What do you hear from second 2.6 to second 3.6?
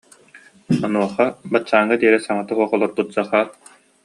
олорбут Захар: